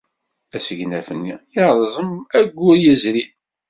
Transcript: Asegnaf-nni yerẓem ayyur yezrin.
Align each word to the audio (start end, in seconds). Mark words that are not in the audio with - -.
Asegnaf-nni 0.55 1.35
yerẓem 1.53 2.11
ayyur 2.37 2.75
yezrin. 2.83 3.31